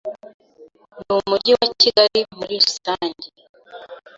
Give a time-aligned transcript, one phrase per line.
[1.05, 3.27] n’umujyi wa Kigali muri rusange